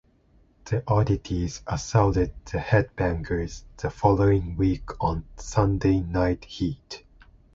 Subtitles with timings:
[0.65, 7.03] The Oddities assaulted the Headbangers the following week on "Sunday Night Heat".